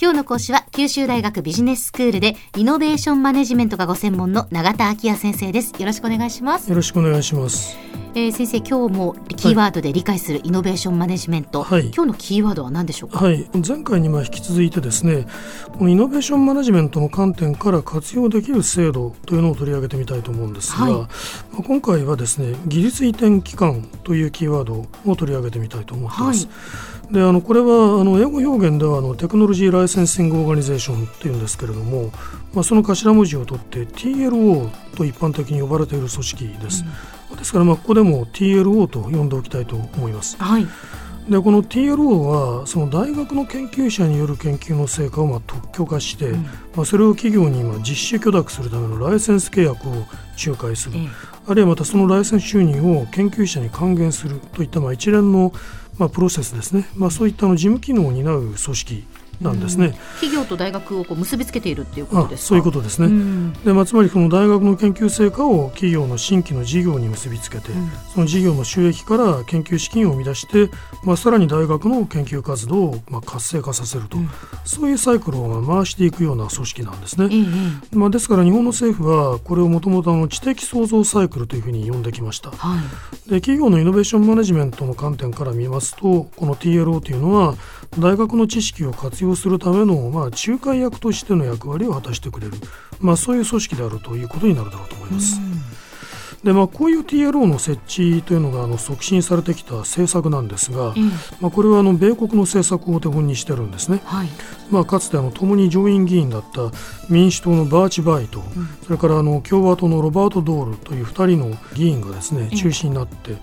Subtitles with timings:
[0.00, 5.74] 今日の講師は九州大学ビジネススクールでイノベーションマネジメントがご専門の永田昭也先生です。
[5.78, 7.76] よろしくお願いします、よろしくお願いします。
[8.18, 11.90] えー、先生今日もキーワードで理解するイノベーションマネジメント、はい。
[11.94, 15.26] 今日のキーワードは何でしょうか、はい、前回にまあ引き続いてですね、
[15.76, 20.92] このイノベーションマネジメントの観点から活用できる制度というのを取り上げてみたいと思うんですが、はい。
[20.94, 21.08] ま
[21.58, 26.48] あ今回はですね、技術移転機関というキーワードを取り上げてみたいと思っています。
[27.10, 32.10] であのこれはあの英語表現ではあのテクノロジーライセンシングオーガニゼーションっていうんですけれども、
[32.52, 36.84] まあ、その頭文字を取って TLO と一般的に呼ばれている組織です。
[37.36, 40.36] ですからまあここでも TLO と呼んでおきたいと思います。
[40.38, 40.66] はい。
[41.28, 46.42] でこの TLO はその大学の研究者による研究の成果をまあ特許化して、うん。
[46.76, 49.92] まあ、それを企業にまあ実施許諾するためのライセンス契約を
[50.44, 51.08] 仲介する、ええ。
[51.48, 55.52] あるいはまたそのライセンス収入を研究者に還元するといったまあ一連の
[55.98, 59.04] まあプロセスですね、まあ、そういったあの事務機能を担う組織
[59.40, 59.98] なんですね。
[60.20, 62.48] 企業と大学をこう結びつけているっていうことあですか？
[62.48, 63.06] そういうことですね。
[63.06, 70.70] うんでまあ、つまりその大学の研究成果を企業の新規の事業に結びつけて、うんその事業の収益から研究資金を生み出して、
[71.04, 74.30] まあ、さらに大学の研究活動をまあ活性化させると、うん
[74.64, 77.28] そういうサイクルをまあ回していくような組織なんですね。
[77.92, 82.50] まあ、ですから日本の政府はこれをもともと知的創造サイクルというふうに呼んできました。
[82.52, 87.54] えはいで企業のイノベーションマネジメントの観点から見ますとこの TLO というのは
[87.98, 92.52] 大学の知識を活用するための、まあ、仲介役としての役割を果たしてくれる、
[93.00, 95.40] まあ、そういう組織であるということになるだろうと思います。
[96.46, 101.02] でまあ、こういう TLO の設置というのがあの促進されてきた政策なんですがえ、え。
[101.40, 104.00] まあ、これはあの米国の政策を手本にしてるんですね。
[104.04, 104.28] はい。
[104.70, 106.70] まあ、かつてあの共に上院議員だった
[107.10, 108.44] 民主党のバーチ・バイと、
[108.84, 113.36] それからあの共和党のロバート・ドールという2人の議員がですね中心になって、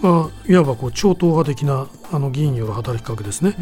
[0.00, 3.54] まあ、いわばこう超党派的なあの議員による働きかけですね、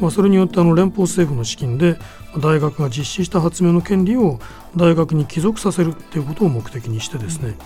[0.00, 1.96] まあ、それによってあの連邦政府の資金で
[2.40, 4.38] 大学が実施した発明の権利を
[4.76, 7.56] 大学に帰属させるということを目的にしてですね、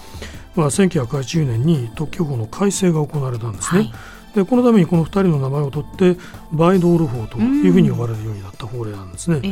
[0.54, 3.80] まあ、1980年に特許法の改正が行われたんですね。
[3.80, 3.92] はい
[4.34, 6.16] でこのためにこの2人の名前を取って
[6.52, 9.40] バイドール法というふうに呼ばれるようになった法令なんですね。
[9.42, 9.48] え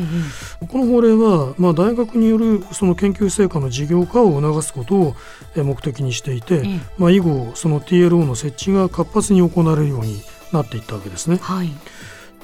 [0.62, 5.16] えこの法令は、まあ、大学によるその研究成果の事業化を促すことを
[5.56, 10.20] え目的にしていて、ええまあ、以後その TLO の設置が活発に行われるように
[10.52, 11.38] なっていったわけですね。
[11.40, 11.70] はい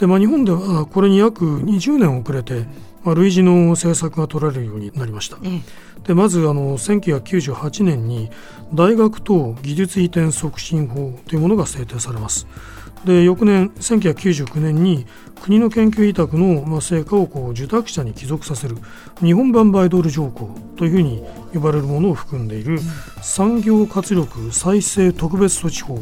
[0.02, 2.66] で、まあ、日本ではこれに約20年遅れて、
[3.04, 5.36] まあ、類似の政策が取られるようになりました。
[5.44, 8.28] ええでまずあの1998年に
[8.74, 12.48] 大学等技術移転促進法というものが制定されます。
[13.04, 15.06] で翌年1999年に
[15.40, 18.78] 国の研究委託のまあ成果をこう受託者に帰属させる
[19.20, 21.22] 日本版バイドール条項というふうに
[21.54, 22.80] 呼ばれるものを含んでいる
[23.22, 26.00] 産業活力再生特別措置法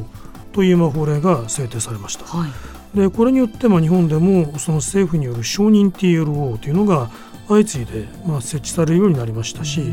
[0.55, 2.25] というまあ法令が制定されました。
[2.25, 7.11] はいでこれによってまあ日本でもその政府による承認 TLO というのが
[7.49, 9.93] 相次いでまあ設置されるようになりましたし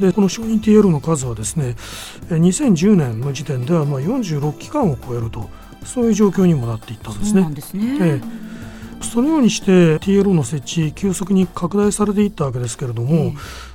[0.00, 1.74] でこの承認 TLO の数はですね
[2.30, 5.48] え2010年の時点ではまあ46機関を超えると
[5.84, 7.42] そういう状況にもなっていったんですね。
[9.00, 13.34] そのようにして TLO の設置急速に拡大されていったわけですけれども、ええ。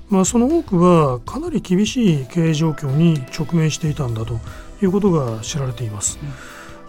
[0.09, 4.39] まあ、その多くはかなり厳しい経営状況に直面していたんだと
[4.81, 6.19] いうことが知られています。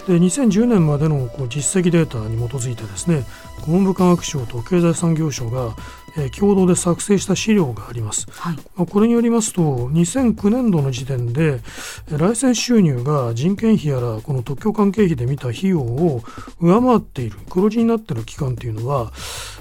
[0.07, 3.25] で2010年までのこう実績データに基づいてですね
[3.67, 5.75] 文部科学省と経済産業省が、
[6.17, 8.27] えー共同で作成した資料があります。
[8.31, 11.61] はいまあこれによりますと2009年度の時点で
[12.09, 16.23] えーライセンス収入が人件費やらこの特許関係費で見た費用を
[16.61, 19.13] 上回っている黒字になっている期間というのは、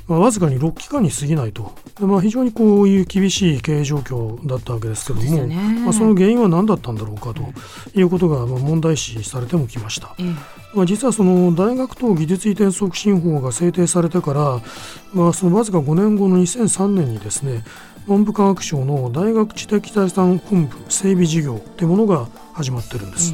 [0.08, 7.42] まあ、わずかに6期間に過ぎないとで、まあ、非常にこういう厳しい経営状況だったわけですけどもそねまあ、その原因は何だったんだろうかと
[7.98, 10.16] いうことがまあ問題視されてもきました。
[10.20, 10.33] ええ
[10.74, 14.62] まあ、実はその大学等技術移転促進法が制定されてから、
[15.14, 17.64] まあ、そのわずか5年後の2003年にですね
[18.08, 23.34] 文部科学省の大学知的財産本部整備事業というものが始まってるんです。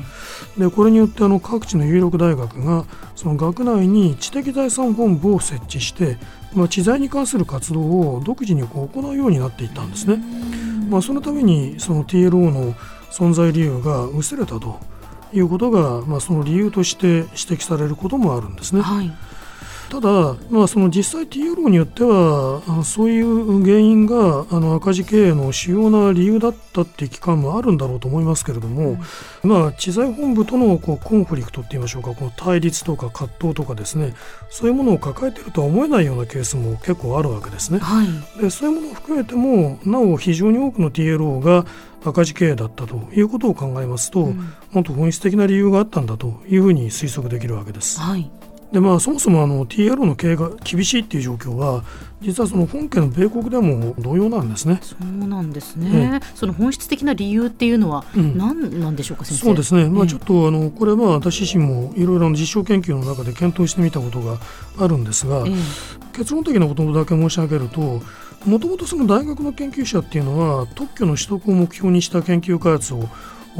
[0.57, 6.17] でこれによってあの各地の有力大学がその学内に知的財産本部を設置して、
[6.53, 10.21] まあ、知財に関する活動を独自にこう行うようになっていったんですね。
[10.89, 12.73] まあ、そのためにその TLO の
[13.11, 14.79] 存在理由が薄れたと
[15.33, 18.81] いうことが、まあ、その理由として指摘されることもあるんですね。
[18.81, 19.11] はい
[19.89, 28.99] ただ、まあ、その実際 TLO によってはそういう原因があの赤字経営の主要な理由だったっていう期間もあるんだろうと思いますけれども、
[29.43, 34.13] うん、まあ、知財本部とのこうコンフリクトって言いましょうかこの対立とか葛藤とかですね
[34.49, 37.79] そういうものを抱えているとは思えないようなケースも結構あるわけですね。
[37.79, 41.65] はい、でそういうものを含めてもなお非常に多くの TLO が
[42.05, 47.99] 赤字経営だったということを考えますと、うん、もっと本質的な理由があったんだというふうに推測できるわけです。
[47.99, 48.29] はい
[48.71, 51.83] でまあ、そもそもあの TLO の経営が厳しいっていう状況は
[52.21, 54.79] 実はその本家の米国でも同様なんですね。
[54.83, 56.19] そうなんですね。
[56.35, 59.45] その本質的な理由っていうのは何なんでしょうか、うん、先生？
[59.45, 59.89] そうですね。
[59.89, 64.37] まあちょっとあのこれは私自身もいろいろな実証研究の中で検討してみたことが
[64.77, 65.45] あるんですが、
[66.13, 68.01] 結論的なことだけ申し上げると。
[68.45, 73.09] もともとその大学の研究者っていうのは特許の取得を目標にした研究開発を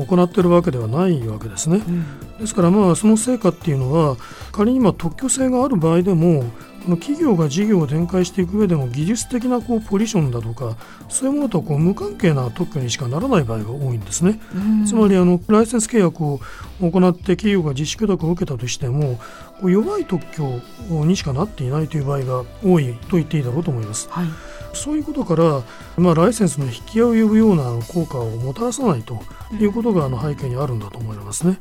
[0.06, 4.18] 行っているわけではないわけですね、うん、ですからまあその成果っていうのは
[4.51, 6.44] 仮にま特許性がある場合でも
[6.86, 10.75] この企業が事業を展開していく上での技術的なこうポジションだとか
[11.10, 16.40] そういうものとこう無関係な特許にしかならない場合が多いんですね、うん、つまりあのライセンス契約を
[16.80, 19.19] 行って企業が自主許諾を受けたとしても
[19.62, 20.62] 弱い特許
[21.06, 24.07] にしかなっていないという場合が多いと言っていいだろうと思います。
[24.10, 24.28] はい
[24.74, 25.62] そういうことから、
[25.98, 29.19] まあ、ライセンスの引き合いを呼ぶような効果をもたらさないと
[29.60, 31.57] いうことがあの背景にあるんだと思いますね。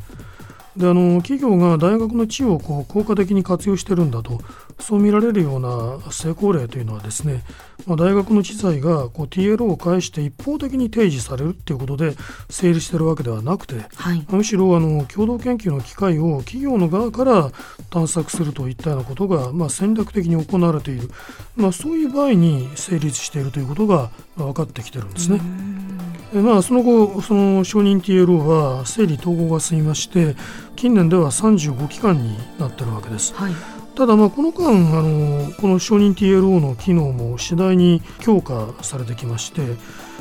[0.78, 4.40] であの企業が大学の地をこう効果的に活用してるんだと
[4.78, 7.42] そう見られるような成功例というのはですね、
[7.86, 12.14] まあ、大学の知財がこう TLO を介して一方的に提示されるということで
[12.48, 17.50] 成立しているわけではなくて、はい、むしろあの共同研究の機会を企業の側から
[17.90, 21.10] 探索するといったようなことが、まあ、戦略的に行われている、
[21.56, 25.40] まあ、そういう場合に成立しているということが分かってきてるんですね。
[26.32, 30.36] まあ、その後、その承認 TLO は整理統合が進みまして、
[30.76, 33.34] 近年では35機関になっているわけです。
[33.34, 33.52] はい、
[33.94, 34.72] ただ、まあ、この間あ
[35.02, 39.62] の、この承認 TLO の機能も次第に強化されてきまして、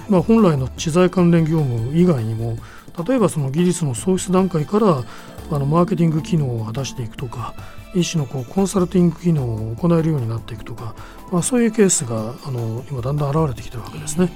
[0.09, 2.57] まあ、本来の知財関連業務以外にも、
[3.05, 5.03] 例えばその技術の創出段階から
[5.51, 7.53] あのマーケティング機能を果たしていくとか、
[7.93, 10.95] 一種のこうコンサルティング機能を行えるようになっていくとか、
[11.31, 14.31] まあ、そういうケースがあの今だんだん現れてきてるわけですね。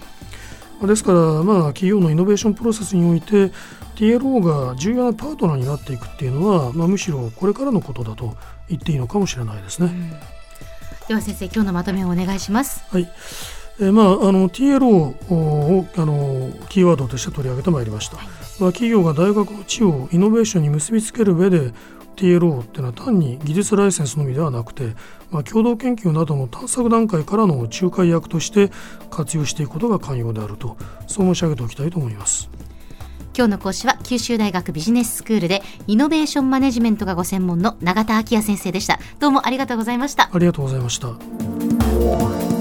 [0.88, 3.52] ですから、まあ、企業のイノベーションプロセスにおいて
[3.96, 8.36] TLO が重要なパートナーになっていくっていうのは、まあ、むしろこれからのことだと
[8.70, 9.88] 言っていいのかもしれないですね。
[9.88, 10.10] うん、
[11.08, 12.84] では先生今日のまとめをお願いします。
[12.90, 13.10] はい
[13.82, 14.86] えーまあ、あの TLO
[15.34, 18.28] をあのキーワードとして取り上げてまいりました、はい、
[18.60, 21.74] まあ、企業が大学の地をイノベーションに結びつける上で
[22.16, 24.96] TLO っていうのは単に技術ライセンスのみではなくて、
[25.32, 28.70] まあ、共同研究などの探索段階からの仲介役として
[29.10, 32.50] 活用していくことが寛容であるとそう申し上げておきたいと思います。
[33.36, 39.00] 今日の講師は九州大学ビジネススクールでイノベーションマネジメントがご専門の永田昭也先生でした。
[39.20, 40.30] どうもありがとうございました。
[40.32, 42.61] ありがとうございました